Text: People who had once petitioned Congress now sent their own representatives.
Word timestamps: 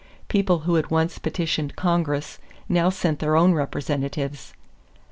People 0.29 0.61
who 0.61 0.73
had 0.73 0.89
once 0.89 1.19
petitioned 1.19 1.75
Congress 1.75 2.39
now 2.67 2.89
sent 2.89 3.19
their 3.19 3.35
own 3.35 3.53
representatives. 3.53 4.55